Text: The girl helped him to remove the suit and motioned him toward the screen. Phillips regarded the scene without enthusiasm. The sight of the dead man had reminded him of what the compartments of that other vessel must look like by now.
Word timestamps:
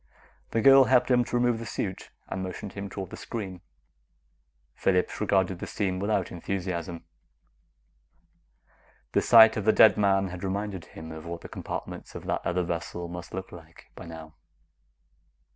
The 0.49 0.61
girl 0.61 0.85
helped 0.85 1.11
him 1.11 1.23
to 1.25 1.35
remove 1.37 1.59
the 1.59 1.65
suit 1.67 2.09
and 2.27 2.41
motioned 2.41 2.73
him 2.73 2.89
toward 2.89 3.11
the 3.11 3.17
screen. 3.17 3.61
Phillips 4.73 5.21
regarded 5.21 5.59
the 5.59 5.67
scene 5.67 5.99
without 5.99 6.31
enthusiasm. 6.31 7.03
The 9.11 9.21
sight 9.21 9.57
of 9.57 9.65
the 9.65 9.71
dead 9.71 9.97
man 9.97 10.29
had 10.29 10.43
reminded 10.43 10.85
him 10.85 11.11
of 11.11 11.27
what 11.27 11.41
the 11.41 11.49
compartments 11.49 12.15
of 12.15 12.25
that 12.25 12.41
other 12.43 12.63
vessel 12.63 13.09
must 13.09 13.31
look 13.35 13.51
like 13.51 13.91
by 13.93 14.07
now. 14.07 14.33